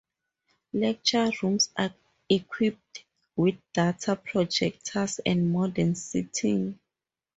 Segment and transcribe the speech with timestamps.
[0.73, 1.93] Lecture rooms are
[2.27, 3.03] equipped
[3.35, 6.79] with data projectors and modern seating.